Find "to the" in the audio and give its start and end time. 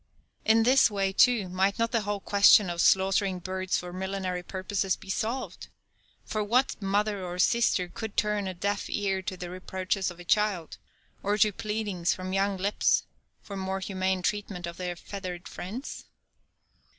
9.21-9.51